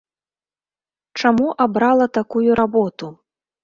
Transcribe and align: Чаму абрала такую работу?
Чаму 1.23 1.47
абрала 1.69 2.05
такую 2.19 2.51
работу? 2.65 3.17